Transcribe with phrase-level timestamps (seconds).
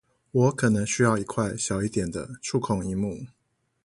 [0.31, 3.27] 我可能需要一塊小一點的觸控螢幕